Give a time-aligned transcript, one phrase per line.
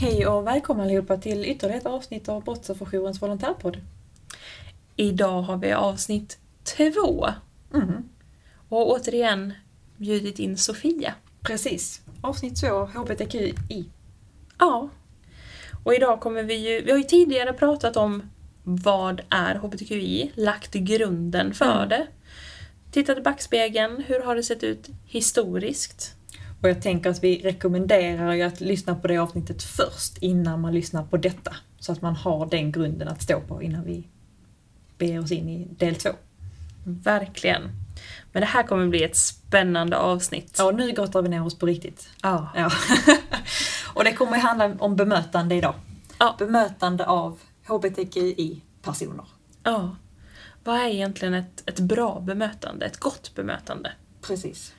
[0.00, 3.76] Hej och välkomna allihopa till ytterligare ett avsnitt av Brottsofferjourens volontärpodd.
[4.96, 7.28] Idag har vi avsnitt två
[7.74, 8.08] Mm,
[8.68, 9.52] och återigen
[9.96, 11.14] bjudit in Sofia.
[11.40, 12.00] precis.
[12.20, 13.84] Avsnitt två, HBTQI.
[14.58, 14.88] Ja.
[15.84, 18.22] Och idag kommer vi ju, vi har ju tidigare pratat om
[18.62, 21.88] vad är HBTQI, lagt grunden för Mm.
[21.88, 22.06] det.
[22.92, 26.16] Tittat i backspegeln, hur har det sett ut historiskt?
[26.62, 30.74] Och jag tänker att vi rekommenderar ju att lyssna på det avsnittet först innan man
[30.74, 31.56] lyssnar på detta.
[31.78, 34.08] Så att man har den grunden att stå på innan vi
[34.98, 36.10] beger oss in i del två.
[36.84, 37.62] Verkligen.
[38.32, 40.54] Men det här kommer bli ett spännande avsnitt.
[40.58, 42.08] Ja, nu grottar vi ner oss på riktigt.
[42.22, 42.48] Ja.
[42.54, 42.70] Ja.
[43.94, 45.74] och det kommer handla om bemötande idag.
[46.18, 46.34] Ja.
[46.38, 49.24] Bemötande av HBTQI-personer.
[49.62, 49.96] ja.
[50.64, 53.92] Vad är egentligen ett, ett bra bemötande, ett gott bemötande?
[54.22, 54.74] Precis.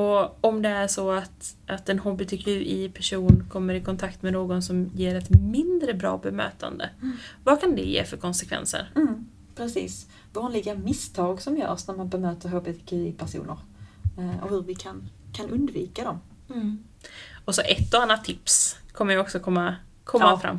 [0.00, 4.90] Och om det är så att, att en hbtqi-person kommer i kontakt med någon som
[4.94, 6.90] ger ett mindre bra bemötande,
[7.44, 8.90] vad kan det ge för konsekvenser?
[8.96, 10.06] Mm, precis.
[10.32, 13.56] Vanliga misstag som görs när man bemöter HBTQI-personer.
[14.18, 16.20] Eh, och hur vi kan, kan undvika dem.
[17.44, 20.38] Och så ett och annat tips kommer ju också komma, komma Ja.
[20.38, 20.58] fram.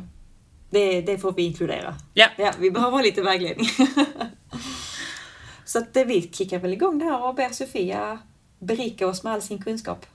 [0.70, 1.94] Det, det får vi inkludera.
[2.14, 2.26] Ja.
[2.38, 3.66] Ja, vi behöver lite vägledning.
[5.64, 8.18] Så att vi kickar väl igång det här och ber Sofia
[8.62, 10.06] berika oss med all sin kunskap.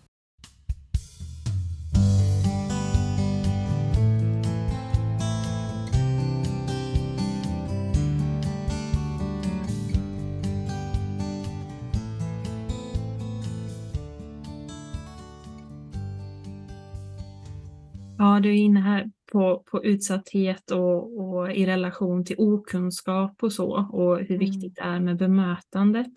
[18.19, 23.53] Ja, du är inne här på, på utsatthet och, och i relation till okunskap och
[23.53, 24.39] så och hur Mm.
[24.39, 26.13] viktigt det är med bemötandet.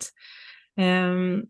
[0.77, 1.43] Ehm,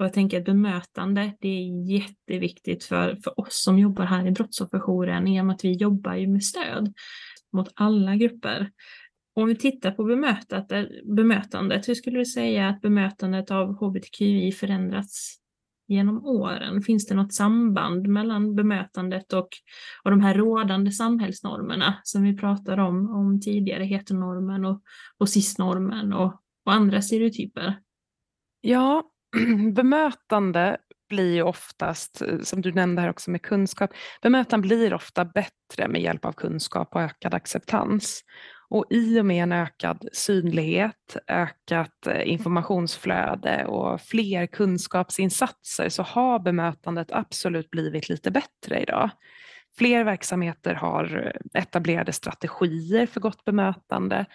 [0.00, 4.30] och jag tänker att bemötande, det är jätteviktigt för, för oss som jobbar här i
[4.30, 6.92] brottsofferjouren i och med att vi jobbar ju med stöd
[7.52, 8.70] mot alla grupper.
[9.34, 10.04] Om vi tittar på
[11.04, 15.36] bemötandet, hur skulle du säga att bemötandet av hbtqi förändrats
[15.88, 16.82] genom åren?
[16.82, 19.48] Finns det något samband mellan bemötandet och,
[20.04, 24.82] och de här rådande samhällsnormerna som vi pratade om, om tidigare, heteronormen och,
[25.18, 26.32] och cisnormen och,
[26.64, 27.80] och andra stereotyper?
[28.60, 29.09] Ja,
[29.74, 30.76] bemötande
[31.08, 33.90] blir ju oftast, eh, som du nämnde här också med kunskap,
[34.22, 38.24] bemötande blir ofta bättre med hjälp av kunskap och ökad acceptans.
[38.68, 46.38] Och i och med en ökad synlighet, ökat eh, informationsflöde och fler kunskapsinsatser så har
[46.38, 49.10] bemötandet absolut blivit lite bättre idag.
[49.78, 54.26] Fler verksamheter har eh, etablerade strategier för gott bemötande.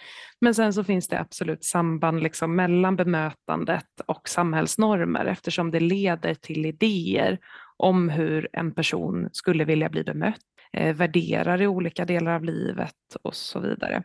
[0.41, 6.33] Men sen så finns det absolut samband liksom mellan bemötandet och samhällsnormer eftersom det leder
[6.33, 7.39] till idéer
[7.77, 10.41] om hur en person skulle vilja bli bemött,
[10.73, 14.03] eh, värderar i olika delar av livet och så vidare.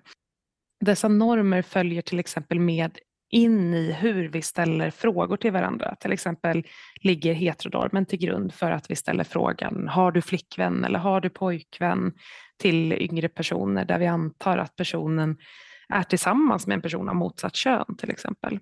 [0.85, 2.99] Dessa normer följer till exempel med
[3.31, 5.95] in i hur vi ställer frågor till varandra.
[6.01, 6.67] Till exempel
[7.03, 11.31] ligger heteronormen till grund för att vi ställer frågan har du flickvän eller har du
[11.31, 12.13] pojkvän
[12.59, 15.37] till yngre personer där vi antar att personen
[15.89, 18.59] är tillsammans med en person av motsatt kön till exempel.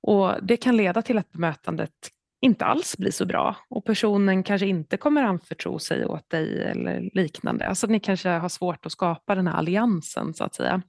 [0.00, 1.92] Och det kan leda till att bemötandet
[2.40, 7.10] inte alls blir så bra och personen kanske inte kommer anförtro sig åt dig eller
[7.12, 7.68] liknande.
[7.68, 10.82] Alltså ni kanske har svårt att skapa den här alliansen så att säga.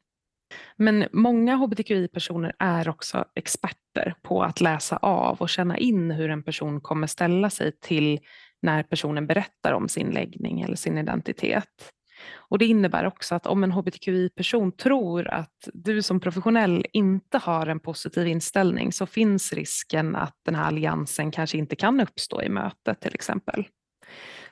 [0.75, 6.43] Men många hbtqi-personer är också experter på att läsa av och känna in hur en
[6.43, 8.19] person kommer ställa sig till
[8.61, 11.91] när personen berättar om sin läggning eller sin identitet.
[12.35, 17.67] Och Det innebär också att om en hbtqi-person tror att du som professionell inte har
[17.67, 22.49] en positiv inställning så finns risken att den här alliansen kanske inte kan uppstå i
[22.49, 23.67] mötet till exempel.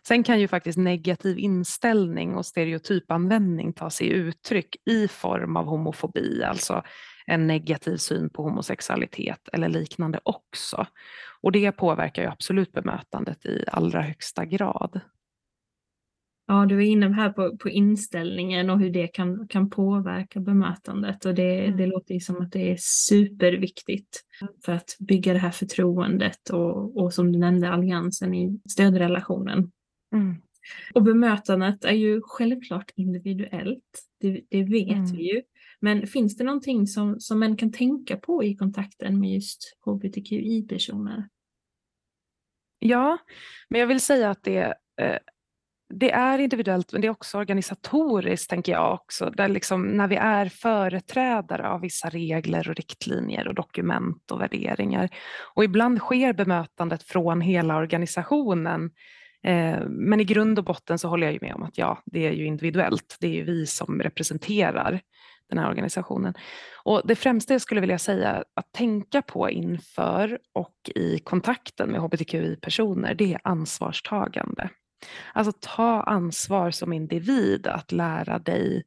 [0.08, 6.44] Sen kan ju faktiskt negativ inställning och stereotypanvändning ta sig uttryck i form av homofobi,
[6.44, 6.84] alltså
[7.26, 10.86] en negativ syn på homosexualitet eller liknande också.
[11.42, 15.00] Och det påverkar ju absolut bemötandet i allra högsta grad.
[16.48, 21.25] Ja, du är inne här på, på inställningen och hur det kan, kan påverka bemötandet
[21.25, 21.78] och det, Mm.
[21.78, 24.22] det låter ju som att det är superviktigt
[24.66, 29.72] för att bygga det här förtroendet och, och som du nämnde alliansen i stödrelationen.
[30.13, 30.36] Mm.
[30.94, 35.06] Och bemötandet är ju självklart individuellt, det, det vet Mm.
[35.06, 35.42] vi ju.
[35.80, 41.30] Men finns det någonting som, som man kan tänka på i kontakten med just hbtqi-personer?
[42.80, 43.18] Ja,
[43.69, 45.18] men jag vill säga att det, eh,
[45.94, 49.30] det är individuellt men det är också organisatoriskt tänker jag också.
[49.30, 55.10] Där liksom, när vi är företrädare av vissa regler och riktlinjer och dokument och värderingar.
[55.56, 58.92] Och ibland sker bemötandet från hela organisationen
[59.45, 62.27] Eh, men i grund och botten så håller jag ju med om att ja, det
[62.27, 63.18] är ju individuellt.
[63.19, 65.01] Det är ju vi som representerar
[65.50, 66.33] den här organisationen.
[66.83, 72.01] Och det främsta jag skulle vilja säga att tänka på inför och i kontakten med
[72.01, 74.69] hbtqi-personer, det är ansvarstagande.
[75.33, 78.83] Alltså ta ansvar som individ att lära dig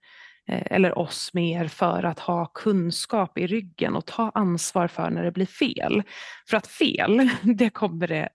[0.48, 5.24] eh, eller oss mer för att ha kunskap i ryggen och ta ansvar för när
[5.24, 6.02] det blir fel.
[6.50, 8.28] För att fel, det kommer det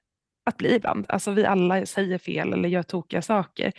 [0.43, 1.05] att bli ibland.
[1.09, 3.71] Alltså vi alla säger fel eller gör tokiga saker.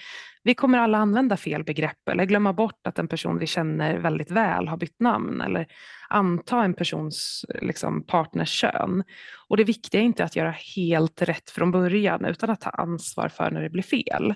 [0.43, 4.31] Vi kommer alla använda fel begrepp eller glömma bort att en person vi känner väldigt
[4.31, 5.67] väl har bytt namn eller
[6.09, 9.05] anta en persons liksom, partners kön.
[9.49, 13.29] Och det viktiga är inte att göra helt rätt från början utan att ta ansvar
[13.29, 14.35] för när det blir fel.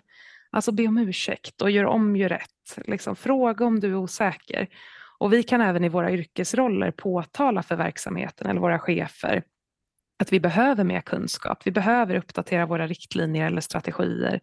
[0.50, 2.86] Alltså be om ursäkt och gör om, gör rätt.
[2.86, 4.69] Liksom, fråga om du är osäker.
[5.19, 9.42] Och vi kan även i våra yrkesroller påtala för verksamheten eller våra chefer
[10.19, 11.67] att vi behöver mer kunskap.
[11.67, 14.41] Vi behöver uppdatera våra riktlinjer eller strategier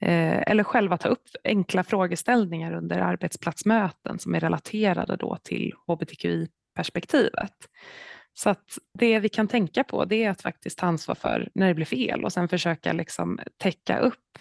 [0.00, 7.54] eh, eller själva ta upp enkla frågeställningar under arbetsplatsmöten som är relaterade då till hbtqi-perspektivet.
[8.34, 11.68] Så att det vi kan tänka på det är att faktiskt ta ansvar för när
[11.68, 14.38] det blir fel och sen försöka liksom täcka upp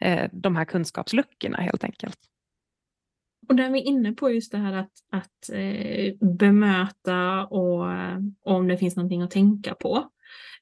[0.00, 2.18] eh, de här kunskapsluckorna helt enkelt.
[3.48, 7.86] Och där är inne på just det här att, att eh, bemöta och,
[8.44, 10.10] och om det finns någonting att tänka på.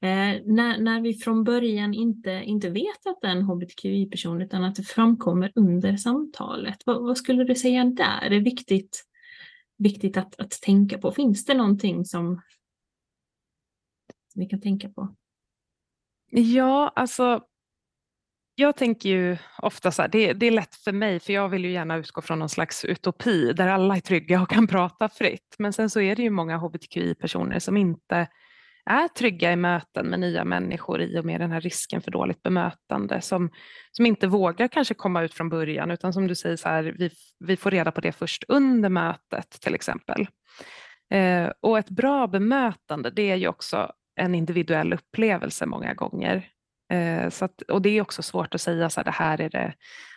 [0.01, 4.63] Eh, när, när vi från början inte, inte vet att det är en hbtqi-person utan
[4.63, 6.77] att det framkommer under samtalet.
[6.85, 9.05] Vad, vad, skulle du säga där är viktigt,
[9.77, 11.11] viktigt att, att tänka på?
[11.11, 12.41] Finns det någonting som
[14.35, 15.15] vi kan tänka på?
[16.31, 17.41] Ja, alltså
[18.59, 21.65] jag tänker ju ofta så här, det, det, är lätt för mig för jag vill
[21.65, 25.55] ju gärna utgå från någon slags utopi där alla är trygga och kan prata fritt.
[25.59, 28.27] Men sen så är det ju många hbtqi-personer som inte
[28.85, 32.43] är trygga i möten med nya människor i och med den här risken för dåligt
[32.43, 33.51] bemötande som,
[33.91, 37.11] som inte vågar kanske komma ut från början utan som du säger så här, vi,
[37.39, 40.27] vi får reda på det först under mötet till exempel.
[41.13, 46.47] Eh, och ett bra bemötande det är ju också en individuell upplevelse många gånger.
[46.93, 49.49] Eh, så att, och det är också svårt att säga så här, det här är
[49.49, 49.73] det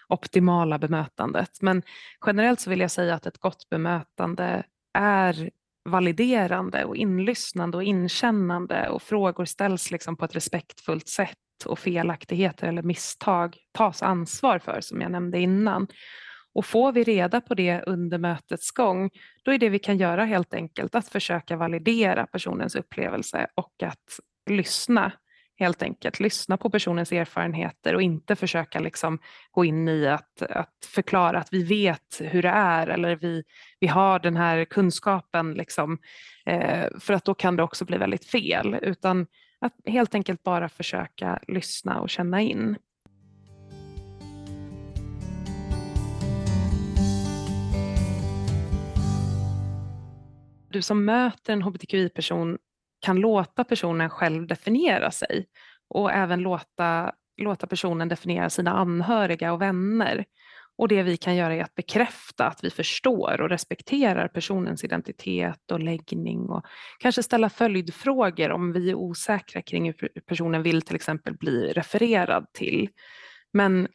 [0.09, 1.51] optimala bemötandet.
[1.61, 1.83] Men
[2.27, 4.63] generellt så vill jag säga att ett gott bemötande
[4.99, 5.51] är
[5.85, 11.37] validerande och inlyssnande och inkännande och frågor ställs liksom på ett respektfullt sätt
[11.67, 15.87] och felaktigheter eller misstag tas ansvar för som jag nämnde innan.
[16.55, 19.11] Och får vi reda på det under mötets gång,
[19.45, 24.21] då är det vi kan göra helt enkelt att försöka validera personens upplevelse och att
[24.51, 25.13] lyssna
[25.63, 26.21] helt enkelt.
[26.21, 29.19] Lyssna på personens erfarenheter och inte försöka liksom
[29.51, 33.45] gå in i att, att förklara att vi vet hur det är eller vi,
[33.81, 35.55] vi har den här kunskapen.
[35.55, 35.99] Liksom,
[36.47, 38.79] eh, för att då kan det också bli väldigt fel.
[38.83, 39.27] Utan
[39.61, 42.77] att helt enkelt bara försöka lyssna och känna in.
[50.71, 52.59] Du som möter en hbtqi-person
[53.03, 55.47] kan låta personen själv definiera sig
[55.89, 60.25] och även låta, låta personen definiera sina anhöriga och vänner.
[60.77, 65.71] Och det vi kan göra är att bekräfta att vi förstår och respekterar personens identitet
[65.71, 66.67] och läggning och
[66.99, 72.47] kanske ställa följdfrågor om vi är osäkra kring hur personen vill till exempel bli refererad
[72.53, 72.89] till.
[73.53, 73.89] Men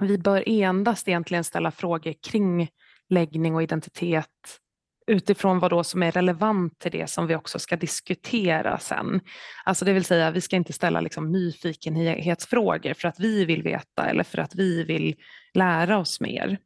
[0.00, 2.68] vi bör endast egentligen ställa frågor kring
[3.08, 4.60] läggning och identitet
[5.06, 9.20] utifrån vad då som är relevant till det som vi också ska diskutera sen.
[9.64, 14.06] Alltså det vill säga, vi ska inte ställa liksom nyfikenhetsfrågor för att vi vill veta
[14.06, 15.14] eller för att vi vill
[15.54, 16.58] lära oss mer.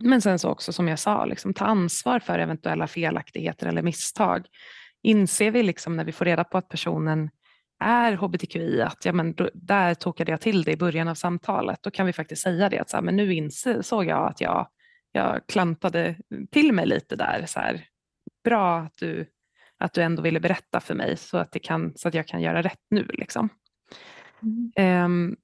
[0.00, 4.46] Men sen så också som jag sa, liksom, ta ansvar för eventuella felaktigheter eller misstag.
[5.02, 7.30] Inser vi liksom när vi får reda på att personen
[7.84, 11.78] är hbtqi, att ja, men då, där tokade jag till det i början av samtalet,
[11.82, 14.68] då kan vi faktiskt säga det att så här, men nu insåg jag att jag
[15.12, 16.16] jag klantade
[16.50, 17.44] till mig lite där.
[17.46, 17.84] Så här,
[18.44, 19.26] bra att du,
[19.78, 22.42] att du ändå ville berätta för mig så att, det kan, så att jag kan
[22.42, 23.06] göra rätt nu.
[23.12, 23.48] Liksom.
[24.42, 25.04] Mm.
[25.04, 25.36] Um,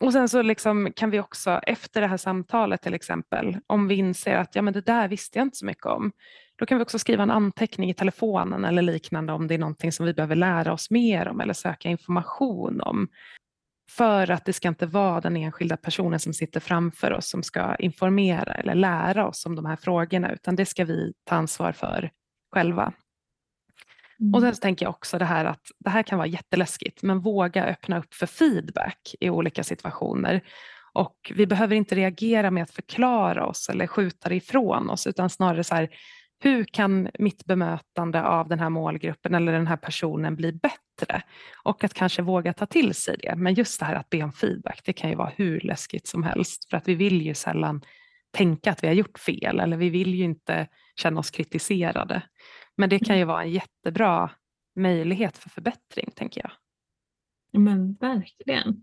[0.00, 3.94] och sen så liksom kan vi också efter det här samtalet till exempel, om vi
[3.94, 6.12] inser att ja, men det där visste jag inte så mycket om,
[6.56, 9.92] då kan vi också skriva en anteckning i telefonen eller liknande om det är någonting
[9.92, 13.08] som vi behöver lära oss mer om eller söka information om.
[13.90, 17.76] För att det ska inte vara den enskilda personen som sitter framför oss som ska
[17.76, 22.10] informera eller lära oss om de här frågorna, utan det ska vi ta ansvar för
[22.54, 22.92] själva.
[24.20, 24.34] Mm.
[24.34, 27.20] Och sen så tänker jag också det här att det här kan vara jätteläskigt, men
[27.20, 30.40] våga öppna upp för feedback i olika situationer.
[30.92, 35.30] Och vi behöver inte reagera med att förklara oss eller skjuta det ifrån oss, utan
[35.30, 35.88] snarare så här,
[36.40, 41.22] hur kan mitt bemötande av den här målgruppen eller den här personen bli bättre?
[41.64, 43.36] Och att kanske våga ta till sig det.
[43.36, 46.22] Men just det här att be om feedback, det kan ju vara hur läskigt som
[46.22, 46.70] helst.
[46.70, 47.82] För att vi vill ju sällan
[48.30, 52.22] tänka att vi har gjort fel eller vi vill ju inte känna oss kritiserade.
[52.76, 54.30] Men det kan ju vara en jättebra
[54.76, 56.50] möjlighet för förbättring, tänker jag.
[57.62, 58.82] Men verkligen.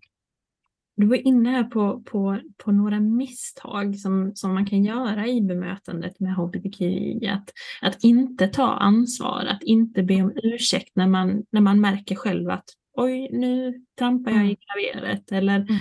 [0.97, 5.41] Du var inne här på, på, på några misstag som, som man kan göra i
[5.41, 7.27] bemötandet med hbtqi.
[7.27, 7.49] Att,
[7.81, 12.49] att inte ta ansvar, att inte be om ursäkt när man, när man märker själv
[12.49, 14.55] att oj, nu trampar jag i mm.
[14.55, 15.31] klaveret.
[15.31, 15.75] Eller mm.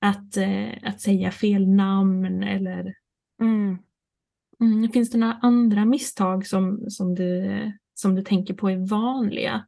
[0.00, 2.94] att, eh, att säga fel namn eller
[3.40, 3.78] mm.
[4.60, 7.60] Mm, finns det några andra misstag som, som, du,
[7.94, 9.66] som du tänker på är vanliga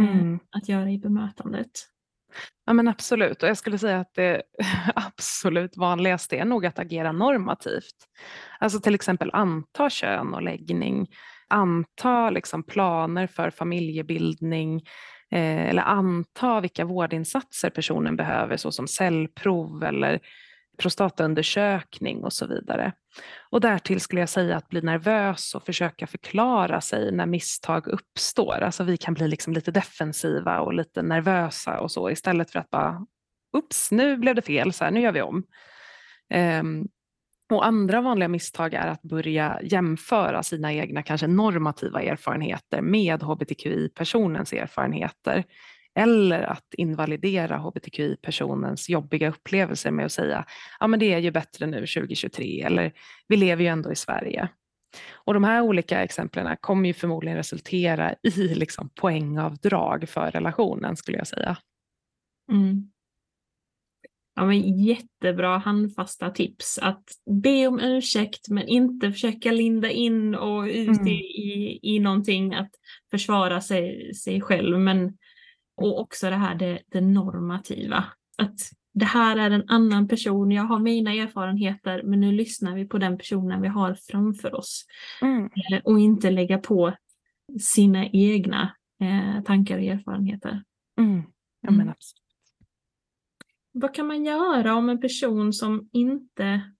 [0.00, 1.70] eh, att göra i bemötandet?
[2.66, 4.42] Ja men absolut och jag skulle säga att det
[4.94, 7.96] absolut vanligaste är nog att agera normativt.
[8.58, 11.06] Alltså till exempel anta kön och läggning,
[11.48, 14.76] anta liksom planer för familjebildning
[15.30, 20.20] eh, eller anta vilka vårdinsatser personen behöver såsom cellprov eller
[20.80, 22.92] prostataundersökning och så vidare.
[23.50, 28.60] Och därtill skulle jag säga att bli nervös och försöka förklara sig när misstag uppstår.
[28.60, 32.70] Alltså vi kan bli liksom lite defensiva och lite nervösa och så istället för att
[32.70, 33.06] bara
[33.56, 35.44] Ups, nu blev det fel, så här, nu gör vi om.
[36.34, 36.88] Um,
[37.50, 44.52] och andra vanliga misstag är att börja jämföra sina egna kanske normativa erfarenheter med hbtqi-personens
[44.52, 45.44] erfarenheter
[46.00, 50.44] eller att invalidera hbtqi-personens jobbiga upplevelser med att säga
[50.80, 52.92] ja men det är ju bättre nu 2023 eller
[53.28, 54.48] vi lever ju ändå i Sverige.
[55.14, 61.18] Och de här olika exemplen kommer ju förmodligen resultera i liksom poängavdrag för relationen skulle
[61.18, 61.56] jag säga.
[62.52, 62.90] Mm.
[64.34, 66.78] Ja, men jättebra handfasta tips.
[66.78, 67.04] Att
[67.42, 71.08] be om ursäkt men inte försöka linda in och ut mm.
[71.08, 72.70] i, i någonting att
[73.10, 74.78] försvara sig, sig själv.
[74.78, 75.12] Men
[75.76, 78.04] och också det här det, det normativa.
[78.38, 78.60] Att
[78.92, 82.98] det här är en annan person, jag har mina erfarenheter men nu lyssnar vi på
[82.98, 84.86] den personen vi har framför oss.
[85.22, 85.44] Mm.
[85.44, 86.96] Eh, och inte lägga på
[87.60, 90.64] sina egna eh, tankar och erfarenheter.
[90.98, 91.22] Mm.
[91.60, 91.88] Ja, men mm.
[91.88, 92.20] absolut.
[93.72, 96.72] Vad kan man göra om en person som inte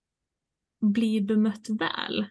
[0.80, 2.26] blir bemött väl?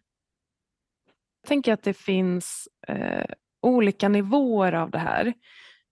[1.42, 3.26] Jag tänker att det finns eh,
[3.62, 5.34] olika nivåer av det här.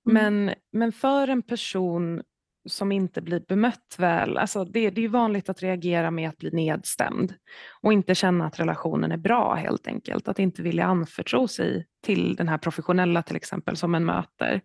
[0.08, 0.14] Mm.
[0.46, 2.22] Men, men för en person
[2.70, 6.52] som inte blir bemött väl, alltså det, det är vanligt att reagera med att bli
[6.52, 7.34] nedstämd
[7.82, 10.28] och inte känna att relationen är bra helt enkelt.
[10.28, 14.62] Att inte vilja anförtro sig till den här professionella till exempel som en möter.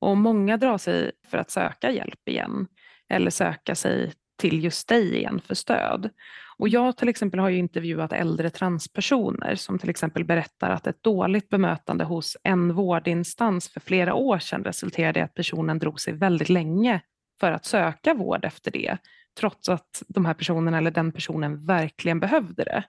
[0.00, 2.66] Och många drar sig för att söka hjälp igen
[3.08, 6.10] eller söka sig till just dig igen för stöd.
[6.56, 11.02] Och jag till exempel har ju intervjuat äldre transpersoner som till exempel berättar att ett
[11.02, 16.12] dåligt bemötande hos en vårdinstans för flera år sedan resulterade i att personen drog sig
[16.12, 17.00] väldigt länge
[17.40, 18.96] för att söka vård efter det,
[19.38, 22.84] trots att de här personerna eller den personen verkligen behövde det.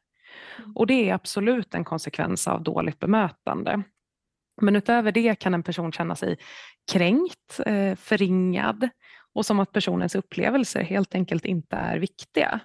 [0.76, 3.84] Och det är absolut en konsekvens av dåligt bemötande.
[4.62, 6.38] Men utöver det kan en person känna sig
[6.92, 8.90] kränkt, eh, förringad
[9.36, 12.60] och som att personens upplevelser helt enkelt inte är viktiga.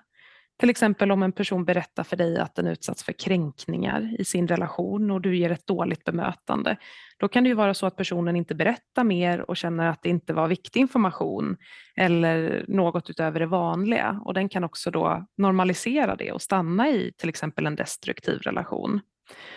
[0.61, 4.49] Till exempel om en person berättar för dig att den utsatts för kränkningar i sin
[4.49, 6.77] relation och du ger ett dåligt bemötande.
[7.19, 10.09] Då kan det ju vara så att personen inte berättar mer och känner att det
[10.09, 11.57] inte var viktig information
[11.97, 17.13] eller något utöver det vanliga och den kan också då normalisera det och stanna i
[17.19, 19.01] till exempel en destruktiv relation.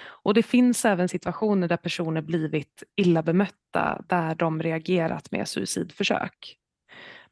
[0.05, 6.57] Och det finns även situationer där personer blivit illa bemötta där de reagerat med suicidförsök.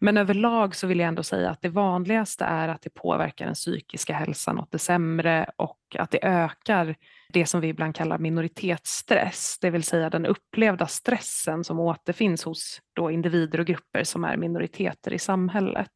[0.03, 3.53] Men överlag så vill jag ändå säga att det vanligaste är att det påverkar den
[3.53, 6.95] psykiska hälsan åt det sämre och att det ökar
[7.33, 12.81] det som vi ibland kallar minoritetsstress, det vill säga den upplevda stressen som återfinns hos
[12.93, 15.91] då individer och grupper som är minoriteter i samhället.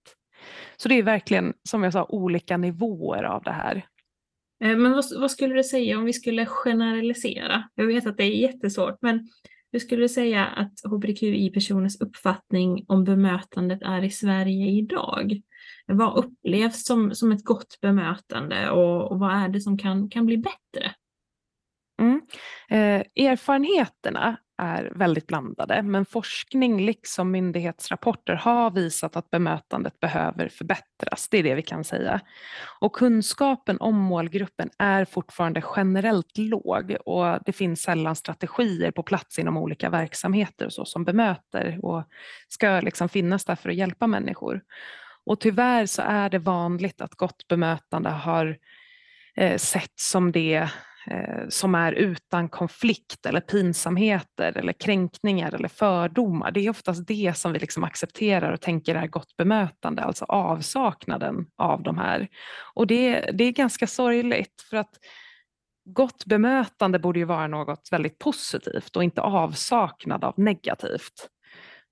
[0.77, 3.75] Så det är verkligen, som jag sa, olika nivåer av det här.
[4.63, 7.63] Eh, men vad, vad skulle du säga om vi skulle generalisera?
[7.75, 9.29] Jag vet att det är jättesvårt, men
[9.75, 15.41] hur skulle du säga att hbtqi-personers uppfattning om bemötandet är i Sverige idag?
[15.85, 20.25] Vad upplevs som, som ett gott bemötande och, och vad är det som kan, kan
[20.25, 20.95] bli bättre?
[22.01, 22.21] Mm.
[22.69, 31.27] Eh, erfarenheterna är väldigt blandade, men forskning liksom myndighetsrapporter har visat att bemötandet behöver förbättras.
[31.29, 32.21] Det är det vi kan säga.
[32.79, 39.39] Och kunskapen om målgruppen är fortfarande generellt låg och det finns sällan strategier på plats
[39.39, 42.03] inom olika verksamheter så, som bemöter och
[42.47, 44.61] ska liksom finnas där för att hjälpa människor.
[45.25, 48.57] Och tyvärr så är det vanligt att gott bemötande har
[49.35, 50.69] eh, sett som det
[51.07, 56.51] Eh, som är utan konflikt eller pinsamheter eller kränkningar eller fördomar.
[56.51, 61.47] Det är oftast det som vi liksom accepterar och tänker är gott bemötande, alltså avsaknaden
[61.57, 62.27] av de här.
[62.73, 64.99] Och det, det är ganska sorgligt för att
[65.89, 71.29] gott bemötande borde ju vara något väldigt positivt och inte avsaknad av negativt.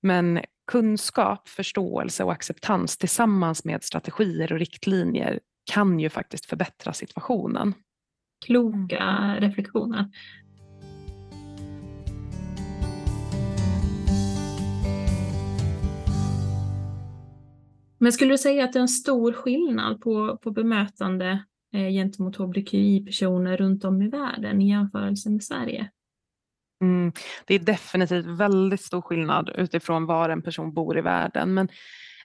[0.01, 0.41] Men
[0.71, 5.39] kunskap, förståelse och acceptans tillsammans med strategier och riktlinjer
[5.71, 7.73] kan ju faktiskt förbättra situationen.
[8.45, 10.05] Kloka reflektioner.
[18.03, 22.35] Men skulle du säga att det är en stor skillnad på, på bemötande eh, gentemot
[22.35, 25.89] hbtqi-personer runt om i världen i jämförelse med Sverige?
[26.81, 27.11] Mm,
[27.45, 31.53] det är definitivt väldigt stor skillnad utifrån var en person bor i världen.
[31.53, 31.67] Men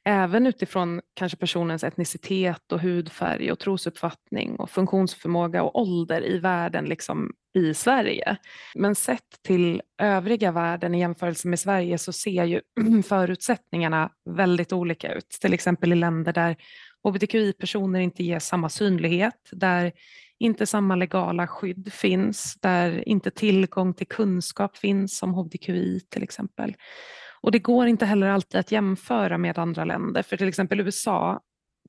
[0.08, 6.84] även utifrån kanske personens etnicitet och hudfärg och trosuppfattning och funktionsförmåga och ålder i världen
[6.84, 8.36] liksom i Sverige.
[8.74, 12.60] Men sett till övriga världen i jämförelse med Sverige så ser ju
[13.06, 15.30] förutsättningarna väldigt olika ut.
[15.40, 16.56] Till exempel i länder där
[17.04, 19.92] hbtqi-personer inte ges samma synlighet, där
[20.38, 26.74] inte samma legala skydd finns, där inte tillgång till kunskap finns om hbtqi till exempel.
[27.40, 31.40] Och det går inte heller alltid att jämföra med andra länder, för till exempel USA,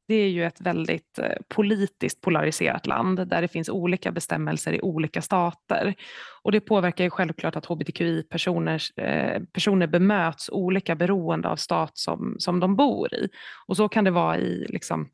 [0.09, 4.81] det är ju ett väldigt eh, politiskt polariserat land där det finns olika bestämmelser i
[4.81, 5.95] olika stater.
[6.41, 12.35] Och det påverkar ju självklart att hbtqi-personer eh, personer bemöts olika beroende av stat som,
[12.39, 13.29] som de bor i.
[13.67, 15.09] Och så kan det vara i liksom,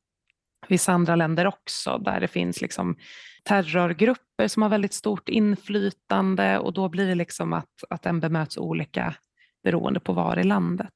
[0.68, 2.96] vissa andra länder också, där det finns liksom
[3.44, 8.58] terrorgrupper som har väldigt stort inflytande och då blir det liksom att, att den bemöts
[8.58, 9.15] olika
[9.65, 10.93] beroende på var i landet.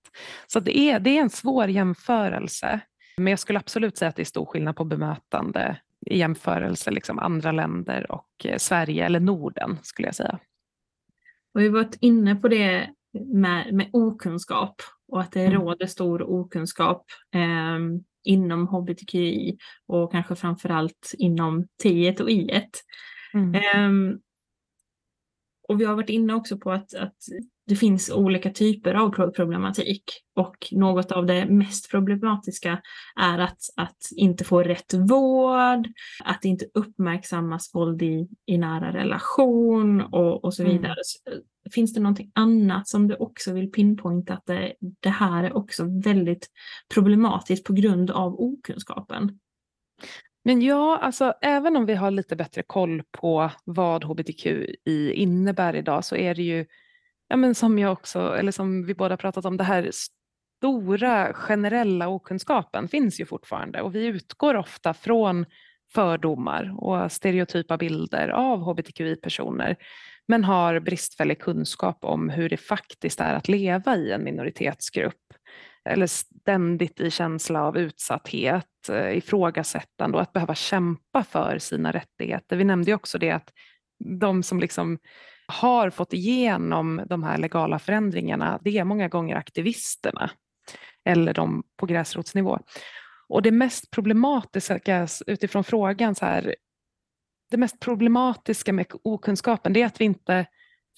[0.47, 2.79] Så det är, det är en svår jämförelse.
[3.17, 7.19] Men jag skulle absolut säga att det är stor skillnad på bemötande i jämförelse liksom
[7.19, 10.39] andra länder och eh, Sverige eller Norden skulle jag säga.
[11.53, 15.61] Och vi har varit inne på det med, med okunskap och att det mm.
[15.61, 17.79] råder stor okunskap eh,
[18.23, 19.57] inom hbtqi
[19.88, 22.63] och kanske framförallt inom T1 och I1.
[23.33, 23.55] Mm.
[23.55, 24.17] Eh,
[25.67, 27.17] och vi har varit inne också på att, att
[27.69, 30.03] det finns olika typer av problematik
[30.36, 32.82] och något av det mest problematiska
[33.15, 35.88] är att, att inte få rätt vård,
[36.23, 40.77] att inte uppmärksammas våld i, i nära relation och, och så mm.
[40.77, 40.95] vidare.
[41.27, 41.39] Mm.
[41.73, 45.84] Finns det någonting annat som du också vill pinpointa att det, det här är också
[46.03, 46.47] väldigt
[46.93, 49.39] problematiskt på grund av okunskapen?
[50.43, 54.75] Men ja, alltså även om vi har lite bättre koll på vad hbtqi
[55.13, 56.65] innebär idag så är det ju
[57.29, 59.89] ja, men som jag också, eller som vi båda pratat om, det här
[60.59, 65.45] stora generella okunskapen finns ju fortfarande och vi utgår ofta från
[65.93, 69.75] fördomar och stereotypa bilder av hbtqi-personer
[70.27, 75.33] men har bristfällig kunskap om hur det faktiskt är att leva i en minoritetsgrupp
[75.89, 82.57] eller ständigt i känsla av utsatthet, eh, ifrågasättande och att behöva kämpa för sina rättigheter.
[82.57, 83.53] Vi nämnde ju också det att
[84.19, 84.97] de som liksom
[85.49, 90.31] har fått igenom de här legala förändringarna, det är många gånger aktivisterna
[91.05, 92.59] eller de på gräsrotsnivå.
[93.27, 96.55] Och det mest problematiska utifrån frågan, så här,
[97.51, 100.45] det mest problematiska med okunskapen det är att vi inte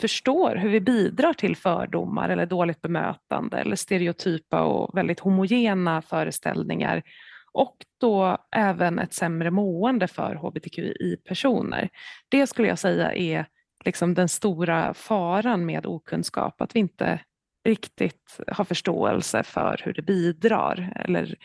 [0.01, 7.03] förstår hur vi bidrar till fördomar eller dåligt bemötande eller stereotypa och väldigt homogena föreställningar
[7.51, 11.89] och då även ett sämre mående för hbtqi-personer.
[12.29, 13.45] Det skulle jag säga är
[13.85, 17.19] liksom den stora faran med okunskap, att vi inte
[17.67, 21.35] riktigt har förståelse för hur det bidrar eller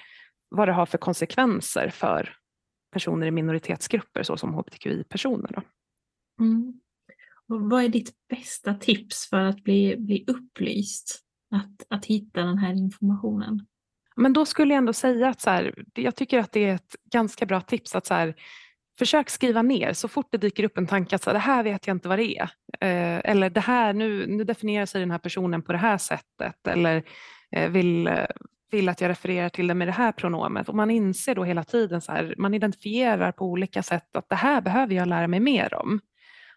[0.49, 2.37] vad det har för konsekvenser för
[2.93, 5.63] personer i minoritetsgrupper såsom hbtqi-personer.
[6.41, 6.81] Mm.
[7.47, 11.23] vad är ditt bästa tips för att bli, bli upplyst?
[11.51, 13.67] Att, att hitta den här informationen?
[14.17, 16.97] Men då skulle jag ändå säga att så här, jag tycker att det är ett
[17.05, 18.35] ganska bra tips att så här,
[18.99, 21.87] försök skriva ner så fort det dyker upp en tanke att så, det här vet
[21.87, 22.51] jag inte vad det är.
[22.81, 26.67] Eh, eller det här, nu, nu definierar sig den här personen på det här sättet.
[26.67, 27.03] Eller
[27.51, 28.11] eh, vill,
[28.71, 30.69] vill att jag refererar till det med det här pronomet.
[30.69, 34.37] Och man inser då hela tiden, så här, man identifierar på olika sätt att det
[34.37, 36.01] här behöver jag lära mig mer om.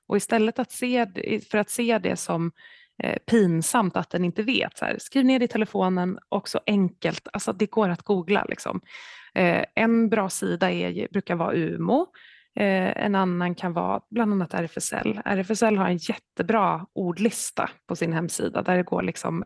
[0.08, 1.08] Och istället att se,
[1.52, 2.52] för att se det som
[3.04, 6.60] eh, pinsamt att den inte vet, så här, skriv ner det i telefonen och så
[6.66, 8.46] enkelt, alltså det går att googla.
[8.50, 8.82] Liksom.
[9.36, 12.08] Eh, en bra sida är, brukar vara UMO.
[12.60, 15.22] Eh, en annan kan vara bland annat RFSL.
[15.26, 19.44] RFSL har en jättebra ordlista på sin hemsida där det går liksom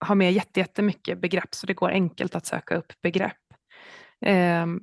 [0.00, 3.36] har med jättemycket begrepp så det går enkelt att söka upp begrepp.
[4.24, 4.80] Ehm,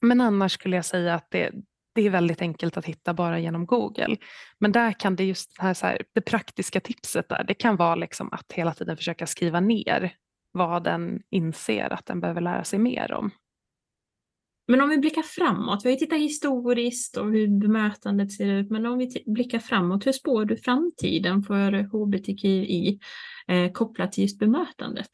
[0.00, 1.50] men annars skulle jag säga att det,
[1.94, 4.16] det är väldigt enkelt att hitta bara genom Google.
[4.58, 7.94] Men där kan det just här, så här, det praktiska tipset där, det kan vara
[7.94, 10.14] liksom att hela tiden försöka skriva ner
[10.52, 13.30] vad den inser att den behöver lära sig mer om.
[14.68, 18.70] Men om vi blickar framåt, vi har ju tittat historiskt och hur bemötandet ser ut,
[18.70, 22.98] men om vi blickar framåt, hur spår du framtiden för hbtqi
[23.48, 25.10] eh, kopplat till just bemötandet?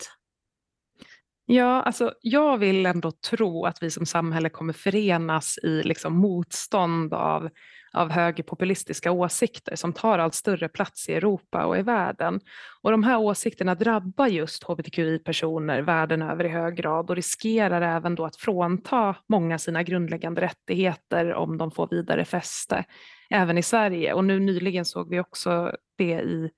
[1.46, 7.14] Ja, alltså jag vill ändå tro att vi som samhälle kommer förenas i liksom motstånd
[7.14, 7.50] av,
[7.92, 12.40] av högerpopulistiska åsikter som tar allt större plats i Europa och i världen.
[12.82, 18.14] Och de här åsikterna drabbar just hbtqi-personer världen över i hög grad och riskerar även
[18.14, 22.84] då att frånta många sina grundläggande rättigheter om de får vidare fäste,
[23.30, 24.12] även i Sverige.
[24.12, 26.50] Och nu nyligen såg vi också det i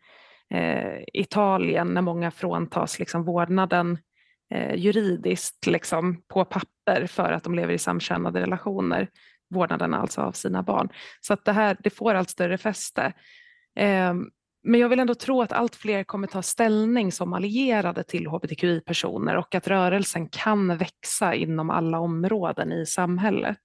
[0.51, 3.99] eh, Italien när många fråntas liksom vårdnaden
[4.55, 9.09] eh, juridiskt liksom, på papper för att de lever i samkönade relationer,
[9.55, 10.89] vårdnaden alltså av sina barn.
[11.21, 13.13] Så att det här det får allt större fäste.
[13.77, 14.15] Eh,
[14.67, 19.37] men jag vill ändå tro att allt fler kommer ta ställning som allierade till hbtqi-personer
[19.37, 23.59] och att rörelsen kan växa inom alla områden i samhället.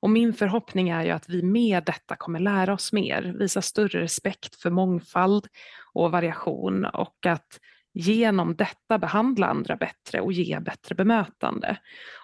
[0.00, 4.00] Och min förhoppning är ju att vi med detta kommer lära oss mer, visa större
[4.00, 5.46] respekt för mångfald
[5.92, 7.58] och variation och att
[7.92, 11.76] genom detta behandla andra bättre och ge bättre bemötande.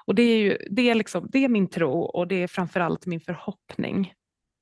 [0.07, 3.07] Och det är, ju, det är, liksom, det är min tro och det är framförallt
[3.07, 4.13] min förhoppning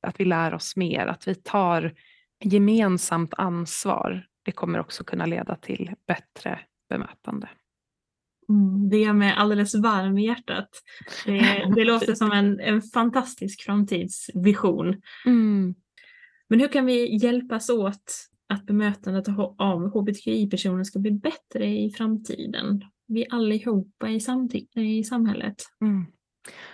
[0.07, 1.95] att vi lär oss mer, att vi tar
[2.45, 4.27] gemensamt ansvar.
[4.43, 7.49] Det kommer också kunna leda till bättre bemötande.
[8.49, 10.69] Mm, det gör mig alldeles varm i hjärtat.
[11.27, 15.03] Det, det låter som en, en fantastisk framtidsvision.
[15.27, 15.75] Mm.
[16.49, 19.29] Men hur kan vi hjälpas åt att bemötandet
[19.59, 22.85] av hbtqi-personer ska bli bättre i framtiden.
[23.07, 24.21] Vi allihopa i,
[24.75, 25.55] i samhället.
[25.81, 26.07] Mm.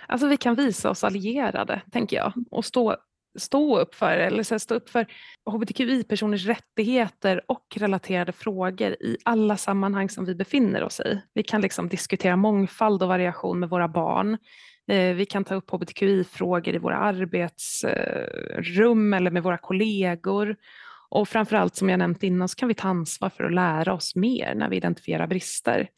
[0.07, 2.95] Alltså vi kan visa oss allierade, tänker jag, och stå,
[3.39, 5.07] stå upp för, eller stå upp för
[5.45, 11.21] hbtqi-personers rättigheter och relaterade frågor i alla sammanhang som vi befinner oss i.
[11.33, 14.37] Vi kan liksom diskutera mångfald och variation med våra barn.
[14.87, 20.55] Eh, vi kan ta upp hbtqi-frågor i våra arbetsrum eh, eller med våra kollegor
[21.11, 24.15] och framförallt som jag nämnt innan så kan vi ta ansvar för att lära oss
[24.15, 25.89] mer när vi identifierar brister.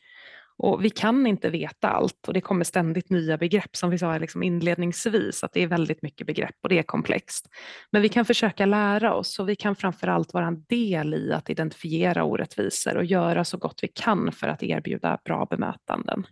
[0.58, 4.18] Och vi kan inte veta allt och det kommer ständigt nya begrepp som vi sa
[4.18, 7.50] liksom inledningsvis att det är väldigt mycket begrepp och det är komplext.
[7.92, 11.50] Men vi kan försöka lära oss och vi kan framförallt vara en del i att
[11.50, 16.26] identifiera orättvisor och göra så gott vi kan för att erbjuda bra bemötanden.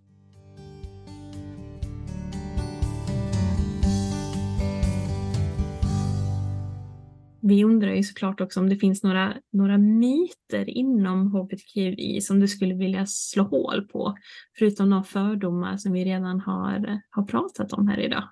[7.41, 12.47] Vi undrar ju såklart också om det finns några, några myter inom hbtqi som du
[12.47, 14.15] skulle vilja slå hål på,
[14.59, 18.23] förutom de fördomar som vi redan har, har pratat om här idag.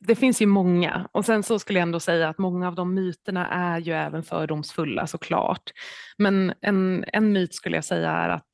[0.00, 2.94] Det finns ju många och sen så skulle jag ändå säga att många av de
[2.94, 5.62] myterna är ju även fördomsfulla såklart.
[6.18, 8.48] Men en, en myt skulle jag säga är att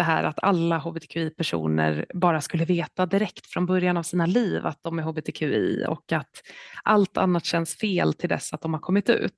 [0.00, 4.82] det här att alla hbtqi-personer bara skulle veta direkt från början av sina liv att
[4.82, 6.42] de är hbtqi och att
[6.84, 9.36] allt annat känns fel till dess att de har kommit ut.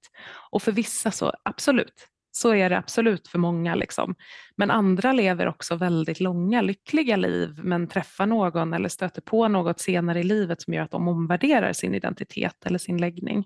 [0.50, 3.74] Och för vissa så absolut, så är det absolut för många.
[3.74, 4.14] Liksom.
[4.56, 9.80] Men andra lever också väldigt långa, lyckliga liv men träffar någon eller stöter på något
[9.80, 13.44] senare i livet som gör att de omvärderar sin identitet eller sin läggning.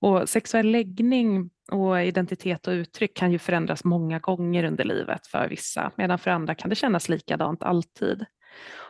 [0.00, 5.48] Och sexuell läggning och identitet och uttryck kan ju förändras många gånger under livet för
[5.48, 8.24] vissa, medan för andra kan det kännas likadant alltid.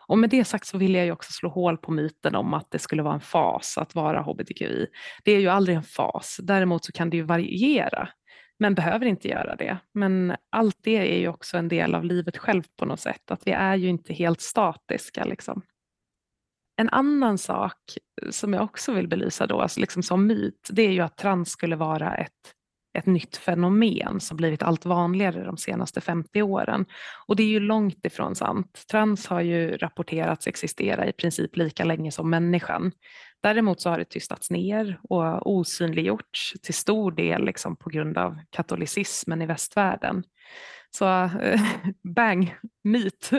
[0.09, 2.71] Och med det sagt så vill jag ju också slå hål på myten om att
[2.71, 4.87] det skulle vara en fas att vara hbtqi.
[5.25, 8.09] Det är ju aldrig en fas, däremot så kan det ju variera,
[8.59, 9.79] men behöver inte göra det.
[9.95, 13.47] Men allt det är ju också en del av livet självt på något sätt, att
[13.47, 15.25] vi är ju inte helt statiska.
[15.25, 15.63] Liksom.
[16.81, 17.77] En annan sak
[18.23, 21.17] eh, som jag också vill belysa då, alltså liksom som myt, det är ju att
[21.17, 22.55] trans skulle vara ett,
[22.99, 26.87] ett nytt fenomen som blivit allt vanligare de senaste 50 åren.
[27.27, 28.85] Och det är ju långt ifrån sant.
[28.91, 32.93] Trans har ju rapporterats existera i princip lika länge som människan.
[33.43, 38.39] Däremot så har det tystats ner och osynliggjorts till stor del liksom på grund av
[38.51, 40.25] katolicismen i västvärlden.
[40.91, 41.61] Så eh,
[42.15, 43.31] bang, myt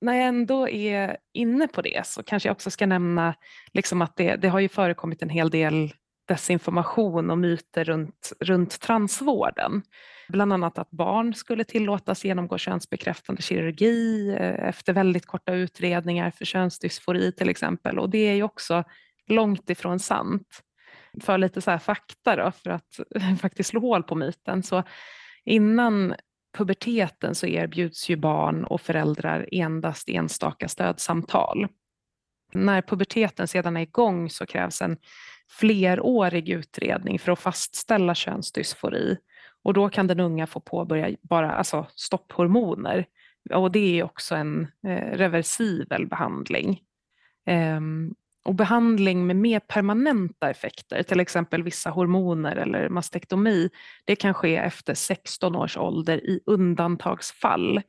[0.00, 3.34] när jag ändå är inne på det så kanske jag också ska nämna
[3.72, 5.92] liksom att det, det har ju förekommit en hel del
[6.28, 9.82] desinformation och myter runt, runt transvården.
[10.28, 16.44] Bland annat att barn skulle tillåtas genomgå könsbekräftande kirurgi eh, efter väldigt korta utredningar för
[16.44, 17.98] könsdysfori till exempel.
[17.98, 18.84] Och det är ju också
[19.28, 20.62] långt ifrån sant.
[21.20, 23.00] För lite så fakta då, för att
[23.40, 24.62] faktiskt slå hål på myten.
[24.62, 24.82] Så
[25.44, 26.14] innan
[26.58, 31.66] puberteten så erbjuds ju barn och föräldrar endast enstaka stödsamtal.
[32.52, 34.96] När puberteten sedan är igång så krävs en
[35.50, 39.18] flerårig utredning för att fastställa könsdysfori.
[39.62, 43.06] Och då kan den unga få påbörja bara alltså stopphormoner.
[43.50, 46.80] Och det är också en eh, reversibel behandling.
[47.76, 53.70] Um, och behandling med mer permanenta effekter, till exempel vissa hormoner eller mastektomi,
[54.04, 57.80] det kan ske efter 16 års ålder i undantagsfall,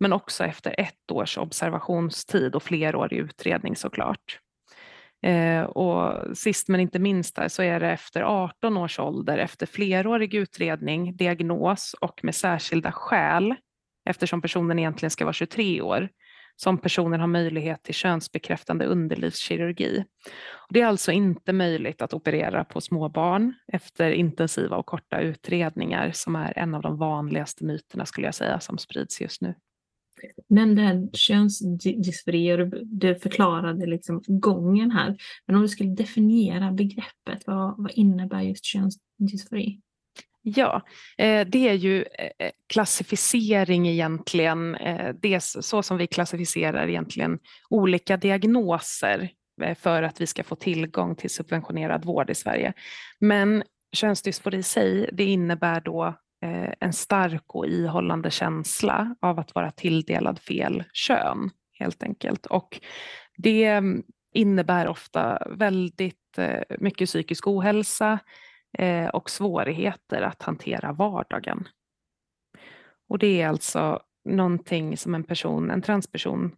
[0.00, 4.38] men också efter ett års observationstid och flerårig utredning såklart.
[5.22, 9.66] Eh, och sist men inte minst där, så är det efter 18 års ålder, efter
[9.66, 13.54] flerårig utredning, diagnos och med särskilda skäl,
[14.08, 16.08] eftersom personen egentligen ska vara 23 år,
[16.60, 20.04] som personen har möjlighet till könsbekräftande underlivskirurgi.
[20.70, 26.10] Det är alltså inte möjligt att operera på små barn efter intensiva och korta utredningar
[26.14, 29.54] som är en av de vanligaste myterna skulle jag säga som sprids just nu.
[30.48, 35.16] nämnde könsdysfori och du förklarade liksom gången här.
[35.46, 39.80] Men om du skulle definiera begreppet, vad, vad innebär just könsdysfori?
[40.56, 40.82] Ja,
[41.18, 44.72] eh, det är ju eh, eh, klassificering egentligen,
[45.20, 47.38] Det är så som vi klassificerar egentligen
[47.70, 49.30] olika diagnoser
[49.78, 52.72] för att vi ska få tillgång till subventionerad vård i Sverige.
[53.20, 56.14] Men könsdysfori i sig, det innebär då
[56.80, 62.46] en stark och ihållande känsla av att vara tilldelad fel kön helt enkelt.
[62.46, 62.80] Och
[63.36, 64.02] det mm,
[64.34, 66.38] innebär ofta väldigt
[66.78, 68.18] mycket psykisk ohälsa,
[68.72, 71.68] eh, och svårigheter att hantera vardagen.
[73.08, 76.56] Och det är alltså någonting som en person, en transperson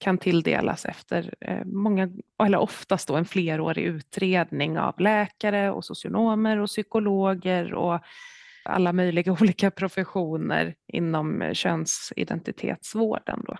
[0.00, 2.10] kan tilldelas efter eh, många,
[2.44, 8.00] eller oftast då en flerårig utredning av läkare och socionomer och psykologer och
[8.64, 13.44] alla möjliga olika professioner inom könsidentitetsvården.
[13.46, 13.56] Då.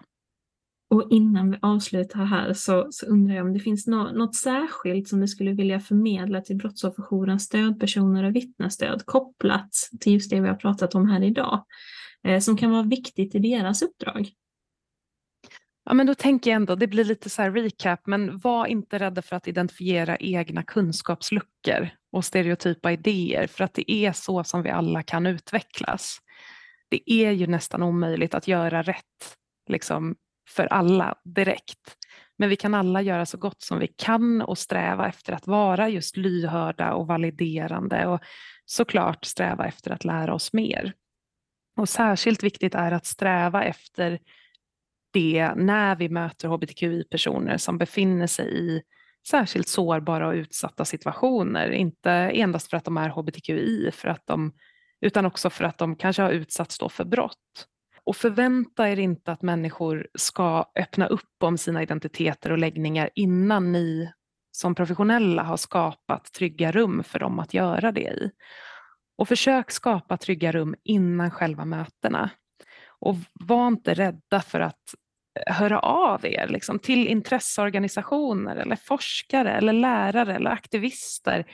[0.89, 5.09] Och innan vi avslutar här så, så undrar jag om det finns no något särskilt
[5.09, 9.71] som du skulle vilja förmedla till Brottsofferjourens stödpersoner och vittnesstöd kopplat
[10.01, 11.65] till just det vi har pratat om här idag,
[12.25, 14.31] eh, som kan vara viktigt i deras uppdrag?
[15.85, 19.23] Ja, men då tänker jag ändå, det blir lite så recap, men var inte rädda
[19.23, 24.71] för att identifiera egna kunskapsluckor och stereotypa idéer, för att det är så som vi
[24.71, 26.19] alla kan utvecklas.
[26.89, 29.37] Det är ju nästan omöjligt att göra rätt
[29.69, 30.17] liksom,
[30.49, 31.97] för alla direkt.
[32.39, 35.89] Men vi kan alla göra så gott som vi kan och sträva efter att vara
[35.89, 38.21] just lyhörda och validerande och
[38.65, 40.93] såklart sträva efter att lära oss mer.
[41.77, 44.19] Och särskilt viktigt är att sträva efter
[45.13, 48.83] det när vi möter hbtqi-personer som befinner sig i
[49.29, 51.71] särskilt sårbara och utsatta situationer.
[51.71, 54.53] Inte endast för att de är hbtqi, för att de,
[55.01, 57.67] utan också för att de kanske har utsatts för brott.
[58.07, 63.73] Och förvänta er inte att människor ska öppna upp om sina identiteter och läggningar innan
[63.73, 64.13] ni
[64.53, 68.31] som professionella har skapat trygga rum för dem att göra det i.
[69.19, 72.31] Och försök skapa trygga rum innan själva mötena.
[73.01, 74.95] Och var inte rädda för att
[75.47, 81.47] eh, höra av er liksom, till intresseorganisationer eller forskare eller lärare eller aktivister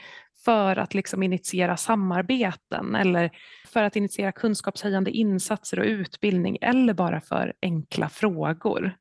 [0.45, 3.31] för att liksom initiera samarbeten eller
[3.67, 8.97] för att initiera kunskapshöjande insatser och utbildning eller bara för enkla frågor.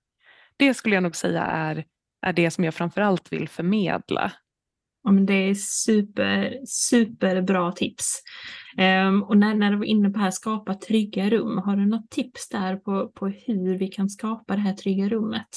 [0.57, 1.85] Det skulle jag nog säga är,
[2.21, 4.31] är det som jag framförallt vill förmedla.
[5.03, 8.21] Ja, men det är super, superbra tips.
[8.77, 12.09] Um, och när, när du var inne på här skapa trygga rum, har du något
[12.09, 15.47] tips där på, på hur vi kan skapa det här trygga rummet?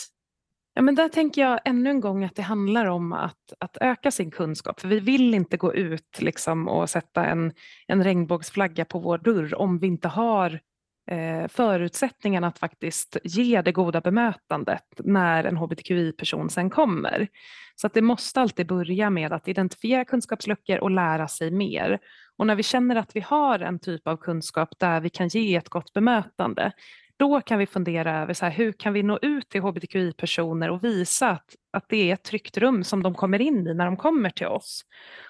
[0.76, 4.10] Ja, men där tänker jag ännu en gång att det handlar om att, att öka
[4.10, 4.80] sin kunskap.
[4.80, 7.52] För vi vill inte gå ut liksom och sätta en,
[7.86, 10.60] en regnbågsflagga på vår dörr om vi inte har
[11.10, 17.28] eh, förutsättningarna att faktiskt ge det goda bemötandet när en hbtqi-person sen kommer.
[17.76, 21.98] Så att det måste alltid börja med att identifiera kunskapsluckor och lära sig mer.
[22.36, 25.56] Och när vi känner att vi har en typ av kunskap där vi kan ge
[25.56, 26.72] ett gott bemötande,
[27.16, 30.84] då kan vi fundera över så här, hur kan vi nå ut till hbtqi-personer och
[30.84, 33.96] visa att, att det är ett tryggt rum som de kommer in i när de
[33.96, 34.82] kommer till oss.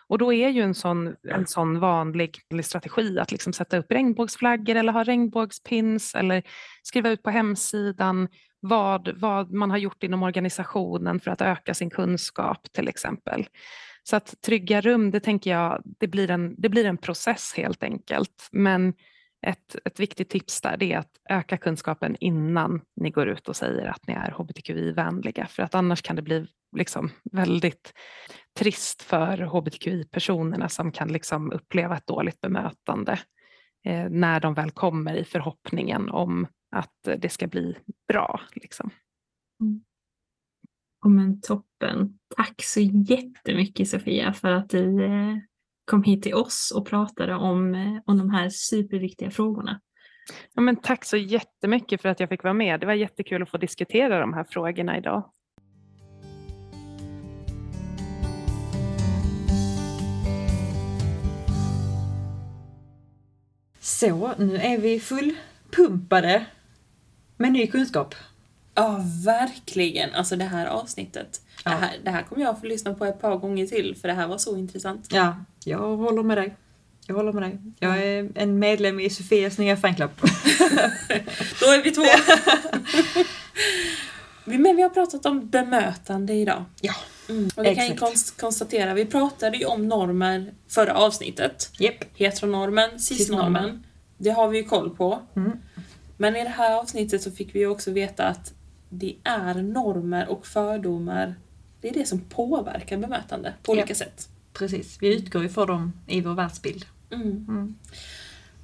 [0.09, 4.77] Och då är ju en sån, en sån vanlig strategi att liksom sätta upp regnbågsflaggor
[4.77, 6.42] eller ha regnbågspins eller
[6.83, 8.29] skriva ut på hemsidan
[8.61, 13.47] vad, vad man har gjort inom organisationen för att öka sin kunskap till exempel.
[14.03, 17.83] Så att trygga rum, det tänker jag, det blir en, det blir en process helt
[17.83, 18.49] enkelt.
[18.53, 18.94] Men
[19.44, 23.87] ett, ett viktigt tips där är att öka kunskapen innan ni går ut och säger
[23.87, 27.92] att ni är hbtqi-vänliga för att annars kan det bli liksom väldigt
[28.59, 33.18] trist för hbtqi-personerna som kan liksom uppleva ett dåligt bemötande
[33.85, 37.76] eh, när de väl kommer i förhoppningen om att det ska bli
[38.09, 38.40] bra.
[38.54, 38.90] Liksom.
[39.61, 39.85] Mm.
[41.04, 42.18] Oh, men toppen.
[42.37, 45.37] Tack så jättemycket Sofia för att du eh,
[45.85, 49.81] kom hit till oss och pratade om, eh, om de här superviktiga frågorna.
[50.55, 52.81] Ja, men tack så jättemycket för att jag fick vara med.
[52.81, 55.31] Det var jättekul att få diskutera de här frågorna idag.
[63.81, 66.47] Så, nu är vi fullpumpade
[67.37, 68.14] med ny kunskap.
[68.75, 70.15] Ja, verkligen.
[70.15, 71.41] Alltså det här avsnittet.
[71.65, 71.71] Ja.
[71.71, 74.15] Det, här, det här kommer jag få lyssna på ett par gånger till för det
[74.15, 75.09] här var så intressant.
[75.13, 76.57] Ja, jag håller med dig.
[77.07, 77.59] Jag håller med dig.
[77.79, 80.11] Jag är en medlem i Sofias nya fanclub.
[81.61, 82.03] Då är vi två.
[84.45, 86.65] Men vi har pratat om bemötande idag.
[86.81, 86.95] Ja.
[87.29, 87.51] Mm.
[87.57, 91.71] Och vi kan ju konst- konstatera, vi pratade ju om normer förra avsnittet.
[91.79, 92.05] Japp.
[92.15, 93.19] Heteronormen, cisnormen.
[93.63, 93.85] Cisnormen.
[94.19, 95.23] Det har vi ju koll på.
[95.37, 95.53] Mm.
[96.17, 98.53] Men i det här avsnittet så fick vi ju också veta att
[98.98, 101.35] det är normer och fördomar,
[101.80, 103.76] det är det som påverkar bemötande på Ja.
[103.78, 104.28] olika sätt.
[104.52, 106.85] Precis, vi utgår ju från dem i vår världsbild.
[107.11, 107.46] Mm.
[107.48, 107.74] Mm.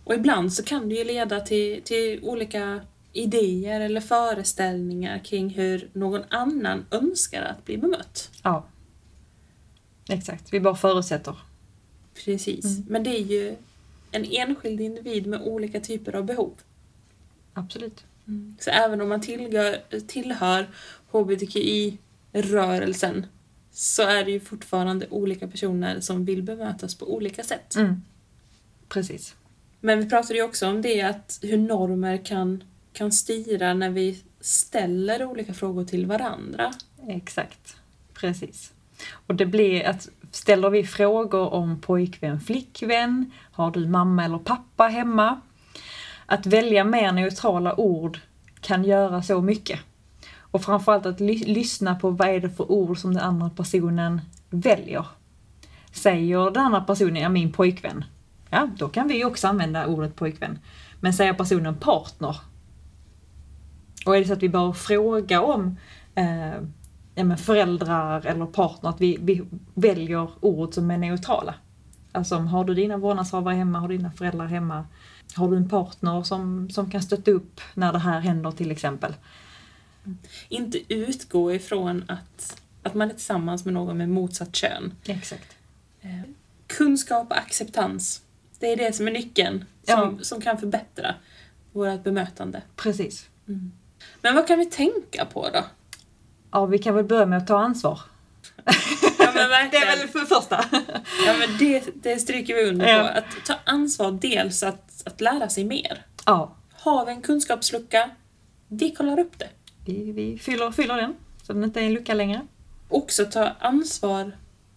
[0.04, 2.80] Och ibland så kan det ju leda till, till olika
[3.12, 8.30] idéer eller föreställningar kring hur någon annan önskar att bli bemött.
[8.42, 8.64] Ja.
[10.08, 11.36] Exakt, vi bara förutsätter.
[12.24, 12.64] Precis.
[12.64, 12.84] Mm.
[12.88, 13.56] Men det är ju
[14.10, 16.52] en enskild individ med olika typer av behov.
[17.54, 18.04] Absolut.
[18.58, 20.68] Så även om man tillhör, tillhör
[21.10, 23.26] HBTQI-rörelsen
[23.72, 27.76] så är det ju fortfarande olika personer som vill bemötas på olika sätt.
[27.76, 28.02] Mm.
[28.88, 29.34] Precis.
[29.80, 34.22] Men vi pratade ju också om det att hur normer kan, kan styra när vi
[34.40, 36.72] ställer olika frågor till varandra.
[37.08, 37.76] Exakt.
[38.14, 38.72] Precis.
[39.26, 44.84] Och det blir att ställer vi frågor om pojkvän, flickvän, har du mamma eller pappa
[44.84, 45.40] hemma?
[46.32, 48.18] Att välja mer neutrala ord
[48.60, 49.80] kan göra så mycket.
[50.38, 54.20] Och framförallt att ly- lyssna på vad är det för ord som den andra personen
[54.50, 55.06] väljer.
[55.92, 58.04] Säger den andra personen, ja min pojkvän,
[58.50, 60.58] ja då kan vi också använda ordet pojkvän.
[61.00, 62.36] Men säger personen partner,
[64.06, 65.76] och är det så att vi bör fråga om
[66.14, 66.54] eh,
[67.14, 69.42] ja, men föräldrar eller partner, att vi, vi
[69.74, 71.54] väljer ord som är neutrala.
[72.12, 74.84] Alltså har du dina vårdnadshavare hemma, har du dina föräldrar hemma,
[75.36, 79.14] har du en partner som, som kan stötta upp när det här händer till exempel.
[80.48, 84.94] Inte utgå ifrån att, att man är tillsammans med någon med motsatt kön.
[85.04, 85.56] Exakt.
[86.00, 86.20] Eh,
[86.66, 88.22] Kunskap och acceptans.
[88.58, 91.14] Det är det som är nyckeln som, som kan förbättra
[91.72, 92.62] vårt bemötande.
[92.76, 93.28] Precis.
[94.22, 95.64] Men vad kan vi tänka på då?
[96.50, 98.00] Ja, vi kan väl börja med att ta ansvar.
[99.48, 100.64] Men Det är väl för första.
[101.26, 103.18] Ja men det, det stryker vi under på.
[103.18, 106.06] Att ta ansvar dels att, att lära sig mer.
[106.26, 108.10] Ja, Har vi en kunskapslucka,
[108.68, 109.48] vi kollar upp det.
[109.84, 112.40] vi, vi fyller, fyller den så den inte är en lucka längre.
[112.88, 114.32] Också ta ansvar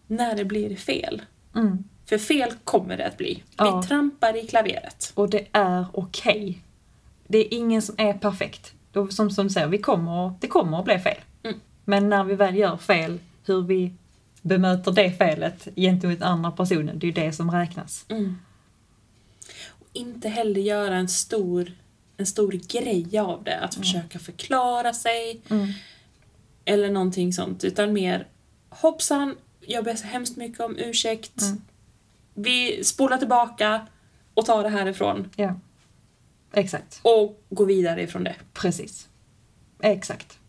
[0.08, 1.22] när det blir fel.
[1.56, 1.84] Mm.
[2.06, 3.34] För fel kommer det att bli.
[3.34, 3.84] Vi Ja.
[3.88, 5.12] trampar i klaveret.
[5.16, 6.60] Och det är okej.
[7.28, 8.74] Det är ingen som är perfekt.
[9.10, 11.18] Som, som säger, vi kommer, det kommer att bli fel.
[11.44, 11.60] Mm.
[11.86, 13.94] Men när vi väl gör fel, hur vi
[14.44, 18.06] bemöter det felet gentemot andra personen, det är det som räknas.
[18.10, 18.38] Mm.
[19.66, 21.72] Och inte heller göra en stor,
[22.18, 23.60] en stor grej av det.
[23.60, 25.42] Att försöka förklara sig
[26.66, 27.64] eller någonting sånt.
[27.64, 28.28] Utan mer
[28.70, 31.42] hoppsan, jag ber så hemskt mycket om ursäkt.
[31.42, 31.62] Mm.
[32.34, 33.88] Vi spolar tillbaka
[34.34, 35.30] och tar det härifrån.
[35.36, 35.60] Ja.
[36.54, 37.00] Exakt.
[37.04, 38.36] Och går vidare ifrån det.
[38.54, 39.08] Precis.
[39.80, 40.40] Exakt.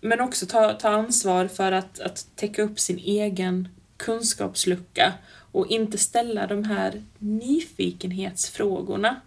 [0.00, 5.12] Men också ta, ta ansvar för att, att täcka upp sin egen kunskapslucka
[5.52, 9.20] och inte ställa de här nyfikenhetsfrågorna.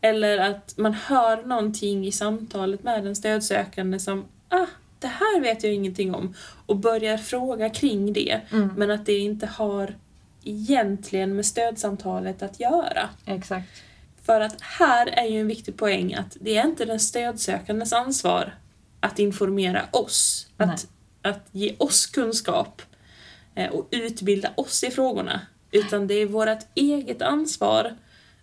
[0.00, 4.66] Eller att man hör någonting i samtalet med den stödsökande som ah,
[4.98, 6.34] det här vet jag ingenting om
[6.66, 8.70] och börjar fråga kring det Mm.
[8.76, 9.94] men att det inte har
[10.44, 13.08] egentligen med stödsamtalet att göra.
[13.26, 13.68] Exakt.
[14.22, 18.54] För att här är ju en viktig poäng att det är inte den stödsökandes ansvar
[19.00, 20.68] att informera oss, Nej.
[20.68, 20.88] att,
[21.22, 22.82] att ge oss kunskap
[23.54, 25.40] eh, och utbilda oss i frågorna.
[25.70, 27.96] Utan det är vårt eget ansvar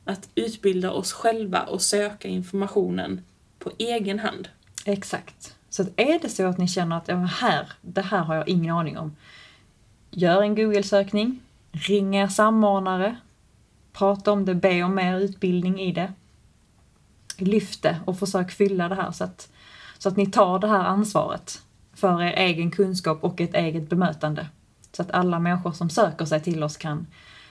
[0.05, 3.21] att utbilda oss själva och söka informationen
[3.59, 4.47] på egen hand.
[4.85, 5.55] Exakt.
[5.69, 8.75] Så är det så att ni känner att ja, här, det här har jag ingen
[8.75, 9.15] aning om.
[10.11, 11.39] Gör en Google-sökning,
[11.71, 13.15] ring er samordnare,
[13.93, 16.13] prata om det, be om mer utbildning i det.
[17.37, 19.51] Lyft det och försök fylla det här så att,
[19.97, 21.61] så att ni tar det här ansvaret
[21.93, 24.47] för er egen kunskap och ett eget bemötande.
[24.91, 27.07] Så att alla människor som söker sig till oss kan,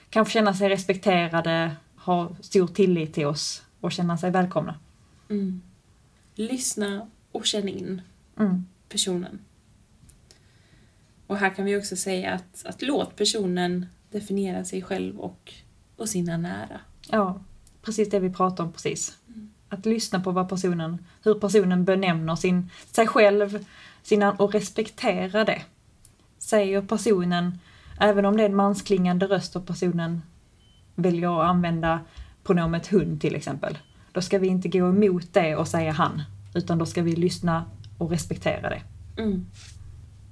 [0.09, 4.75] kan känna sig respekterade, ha stor tillit till oss och känna sig välkomna.
[6.35, 8.01] Lyssna och känn in
[8.37, 8.65] Mm.
[8.89, 9.39] personen.
[11.27, 15.53] Och här kan vi också säga att, att låt personen definiera sig själv och,
[15.95, 16.79] och sina nära.
[17.11, 17.39] Ja,
[17.81, 19.17] precis det vi pratade om precis.
[19.69, 23.65] Att lyssna på vad personen, hur personen benämner sin, sig själv
[24.03, 25.61] sina, och respektera det.
[26.37, 27.59] Säger personen,
[27.99, 30.21] även om det är en mansklingande röst och personen
[30.95, 31.99] väljer att använda
[32.43, 33.77] pronomet hund till exempel.
[34.11, 36.21] Då ska vi inte gå emot det och säga han,
[36.53, 37.65] utan då ska vi lyssna
[37.97, 38.81] och respektera det.
[39.21, 39.45] Mm.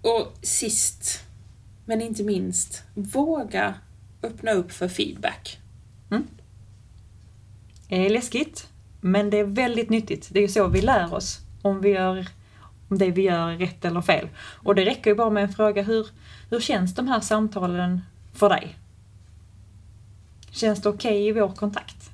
[0.01, 1.23] Och sist,
[1.85, 3.75] men inte minst, våga
[4.23, 5.59] öppna upp för feedback.
[7.93, 8.69] Det är läskigt,
[9.03, 10.29] men det är väldigt nyttigt.
[10.31, 12.27] Det är ju så vi lär oss om, vi gör,
[12.89, 14.29] om det vi gör är rätt eller fel.
[14.37, 16.07] Och det räcker ju bara med en fråga, hur,
[16.49, 18.01] hur känns de här samtalen
[18.33, 18.75] för dig?
[20.51, 22.11] Känns det okej okay i vår kontakt?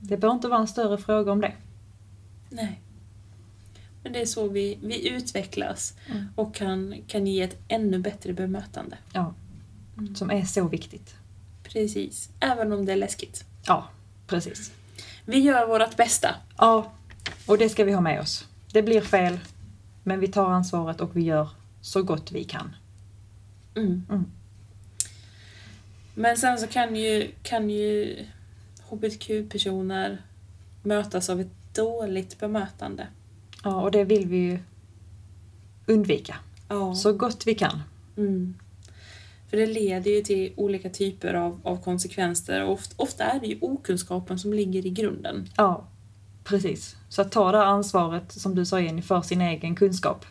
[0.00, 1.52] Det behöver inte vara en större fråga om det.
[2.50, 2.80] Nej.
[4.02, 6.28] Men det är så vi, vi utvecklas Mm.
[6.34, 8.98] och kan, kan ge ett ännu bättre bemötande.
[9.12, 9.34] Ja,
[10.14, 11.14] som är så viktigt.
[11.62, 12.30] Precis.
[12.40, 13.44] Även om det är läskigt.
[13.66, 13.88] Ja,
[14.26, 14.72] precis.
[15.26, 16.34] Vi gör vårt bästa.
[16.58, 16.92] Ja,
[17.46, 18.46] och det ska vi ha med oss.
[18.72, 19.38] Det blir fel,
[20.02, 21.48] men vi tar ansvaret och vi gör
[21.80, 22.76] så gott vi kan.
[23.74, 24.06] Mm.
[24.10, 24.24] Mm.
[26.14, 28.16] Men sen så kan ju, kan ju
[28.90, 30.22] hbtq-personer
[30.82, 33.06] mötas av ett dåligt bemötande.
[33.64, 34.58] Ja, och det vill vi ju
[35.86, 36.36] undvika
[36.68, 36.94] Ja.
[36.94, 37.82] så gott vi kan.
[38.16, 38.54] Mm.
[39.50, 43.46] För det leder ju till olika typer av, av konsekvenser och ofta, ofta är det
[43.46, 45.48] ju okunskapen som ligger i grunden.
[45.56, 45.88] Ja,
[46.44, 46.96] precis.
[47.08, 50.26] Så att ta det ansvaret, som du sa Jenny, för sin egen kunskap.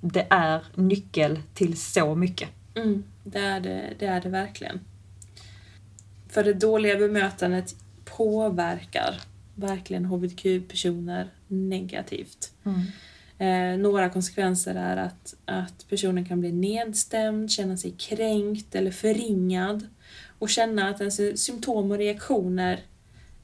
[0.00, 2.48] Det är nyckel till så mycket.
[2.74, 4.80] Mm, det, är det, det är det verkligen.
[6.28, 9.20] För det dåliga bemötandet påverkar
[9.54, 12.52] verkligen hbtq-personer negativt.
[13.38, 19.86] Eh, några konsekvenser är att, att personen kan bli nedstämd, känna sig kränkt eller förringad
[20.38, 22.80] och känna att ens symptom och reaktioner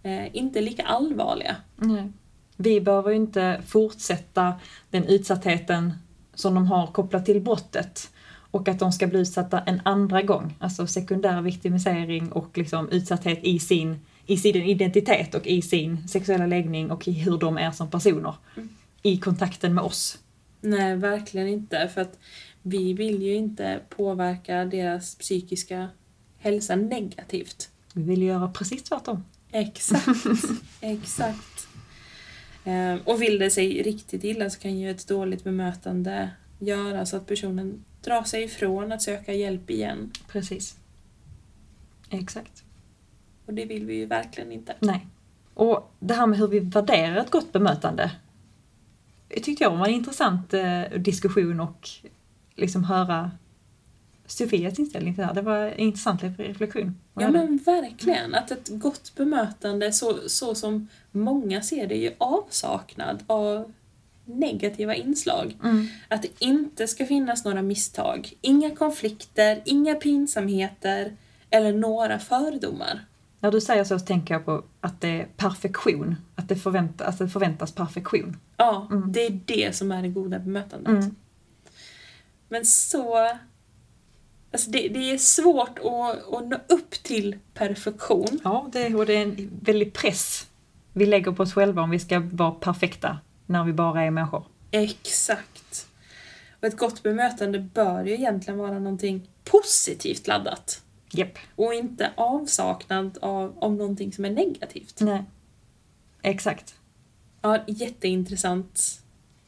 [0.02, 1.56] eh, inte är lika allvarliga.
[1.76, 2.12] Nej.
[2.56, 4.54] Vi behöver ju inte fortsätta
[4.90, 5.92] den utsattheten
[6.34, 8.10] som de har kopplat till brottet
[8.50, 10.54] och att de ska bli utsatta en andra gång.
[10.58, 16.46] Alltså sekundär viktimisering och liksom utsatthet i sin, i sin identitet och i sin sexuella
[16.46, 18.34] läggning och i hur de är som personer.
[19.02, 20.18] I kontakten med oss.
[20.60, 21.88] Nej, verkligen inte.
[21.88, 22.18] För att
[22.62, 25.88] vi vill ju inte påverka deras psykiska
[26.38, 27.70] hälsa negativt.
[27.94, 29.24] Vi vill göra precis tvärtom.
[29.52, 30.06] Exakt.
[30.80, 31.68] Exakt.
[32.64, 37.16] Eh, Och vill det sig riktigt illa så kan ju ett dåligt bemötande göra så
[37.16, 40.10] att personen drar sig ifrån att söka hjälp igen.
[40.28, 40.76] Precis.
[42.10, 42.64] Exakt.
[43.46, 44.74] Och det vill vi ju verkligen inte.
[44.80, 45.06] Nej.
[45.54, 48.10] Och det här med hur vi värderar ett gott bemötande.
[49.42, 51.88] Tyckte jag var en intressant eh, diskussion och
[52.54, 53.30] liksom höra
[54.26, 55.34] Sofias inställning till det här.
[55.34, 56.98] Det var en intressant reflektion.
[57.14, 58.34] Ja men verkligen.
[58.34, 63.72] Att ett gott bemötande, så, så som många ser det, är ju avsaknad av
[64.24, 65.56] negativa inslag.
[65.64, 65.86] Mm.
[66.08, 71.16] Att det inte ska finnas några misstag, inga konflikter, inga pinsamheter
[71.50, 73.00] eller några fördomar.
[73.40, 76.16] När du säger så, så tänker jag på att det är perfektion.
[76.34, 78.36] Att det, förvänta, att det förväntas perfektion.
[78.62, 79.12] Ja, Mm.
[79.12, 80.88] det är det som är det goda bemötandet.
[81.04, 81.14] Mm.
[82.48, 83.16] Men så...
[84.52, 88.40] Alltså det, det är svårt att, att nå upp till perfektion.
[88.44, 90.46] Ja, det, och det är en väldig press
[90.92, 94.44] vi lägger på oss själva om vi ska vara perfekta när vi bara är människor.
[94.70, 95.86] Exakt.
[96.60, 100.82] Och ett gott bemötande bör ju egentligen vara någonting positivt laddat.
[101.10, 101.38] Japp.
[101.56, 105.00] Och inte avsaknad av, av någonting som är negativt.
[105.00, 105.24] Nej.
[106.22, 106.74] Exakt.
[107.42, 109.02] Ja, jätteintressant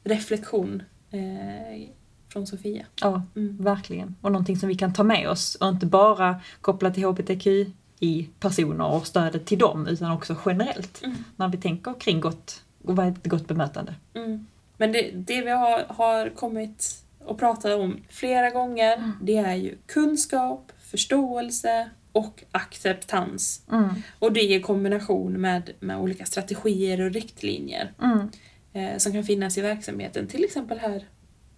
[0.04, 1.88] reflektion eh,
[2.28, 2.86] från Sofia.
[3.00, 3.56] Ja, Mm.
[3.60, 4.14] verkligen.
[4.20, 9.06] Och någonting som vi kan ta med oss och inte bara koppla till hbtqi-personer och
[9.06, 11.16] stödet till dem utan också generellt Mm.
[11.36, 13.94] när vi tänker kring gott och vad är ett gott bemötande.
[14.14, 14.46] Mm.
[14.76, 19.76] Men det, det vi har, har kommit och pratat om flera gånger, det är ju
[19.86, 23.62] kunskap, förståelse och acceptans.
[23.72, 23.88] Mm.
[24.18, 28.28] Och det i kombination med, med olika strategier och riktlinjer Mm.
[28.72, 31.08] eh, som kan finnas i verksamheten, till exempel här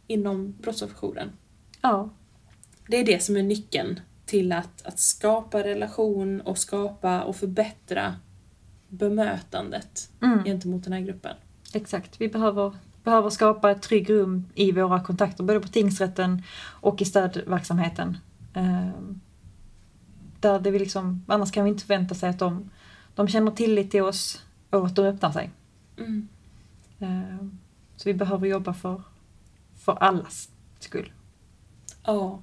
[0.07, 1.33] inom brottsofferjouren.
[1.83, 2.11] Ja,
[2.89, 8.15] Det är det som är nyckeln till att, att skapa relation och skapa och förbättra
[8.89, 10.45] bemötandet mm.
[10.45, 11.37] gentemot den här gruppen.
[11.73, 12.21] exakt.
[12.21, 16.43] Vi behöver, behöver skapa ett tryggt rum i våra kontakter, både på tingsrätten
[16.81, 18.19] och i stödverksamheten.
[18.55, 19.21] Ehm,
[20.41, 22.71] där det vi liksom, annars kan vi inte förvänta sig att de,
[23.15, 25.51] de känner tillit till oss och att de öppnar sig.
[25.99, 26.29] Mm.
[27.01, 27.59] Ehm,
[27.97, 29.03] Så vi behöver jobba för,
[29.85, 31.13] för allas skull.
[32.05, 32.43] Ja.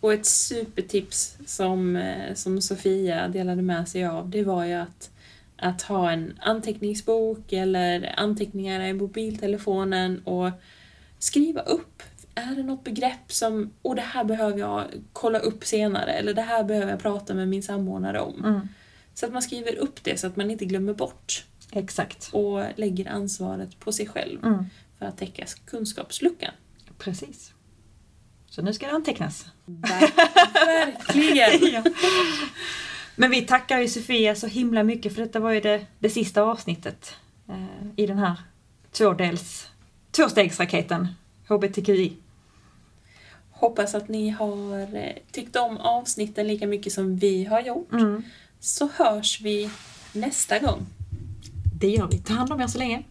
[0.00, 5.10] Och ett supertips som, eh, som Sofia delade med sig av, det var ju att,
[5.56, 10.50] att ha en anteckningsbok eller anteckningar i mobiltelefonen och
[11.18, 12.02] skriva upp.
[12.34, 16.42] Är det något begrepp som, och det här behöver jag kolla upp senare, eller det
[16.42, 18.44] här behöver jag prata med min samordnare om.
[18.44, 18.68] Mm.
[19.14, 22.28] Så att man skriver upp det så att man inte glömmer bort Exakt.
[22.32, 24.64] och lägger ansvaret på sig själv Mm.
[24.98, 26.52] för att täcka kunskapsluckan.
[26.98, 27.52] Precis.
[28.50, 29.46] Så nu ska det antecknas.
[29.66, 30.16] Ver-
[30.66, 31.72] Verkligen!
[31.84, 31.84] ja.
[33.16, 36.42] Men vi tackar ju Sofia så himla mycket för detta var ju det, det sista
[36.42, 37.14] avsnittet
[37.48, 38.34] eh, i den här
[38.92, 39.68] tvådels,
[40.10, 41.08] tvåstegsraketen
[41.50, 42.12] HBTQI.
[43.50, 47.92] Hoppas att ni har eh, tyckt om avsnitten lika mycket som vi har gjort.
[47.92, 48.22] Mm.
[48.60, 49.70] Så hörs vi
[50.12, 50.86] nästa gång.
[51.80, 52.18] Det gör vi.
[52.18, 53.02] Ta hand om er så länge.